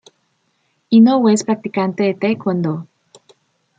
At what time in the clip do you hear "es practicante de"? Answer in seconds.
1.33-2.15